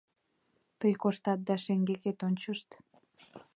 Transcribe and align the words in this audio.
—Тый 0.79 0.93
кошт 1.01 1.25
да 1.47 1.55
шеҥгекет 1.63 2.17
ончышт! 2.27 2.69